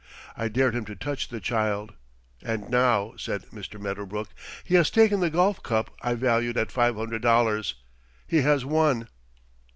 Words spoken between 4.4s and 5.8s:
"he has taken the golf